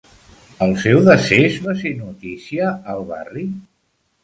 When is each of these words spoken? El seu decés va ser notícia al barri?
El 0.67 0.71
seu 0.85 1.01
decés 1.09 1.59
va 1.67 1.77
ser 1.83 1.93
notícia 1.99 2.73
al 2.97 3.07
barri? 3.13 3.47